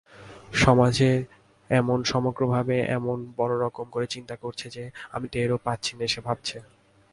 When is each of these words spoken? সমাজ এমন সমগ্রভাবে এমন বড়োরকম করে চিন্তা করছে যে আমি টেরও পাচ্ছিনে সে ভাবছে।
সমাজ 0.53 0.95
এমন 1.69 1.99
সমগ্রভাবে 2.03 2.75
এমন 2.89 3.17
বড়োরকম 3.37 3.85
করে 3.89 4.07
চিন্তা 4.07 4.35
করছে 4.35 4.65
যে 4.69 4.83
আমি 5.11 5.25
টেরও 5.27 5.57
পাচ্ছিনে 5.65 6.05
সে 6.07 6.19
ভাবছে। 6.21 6.57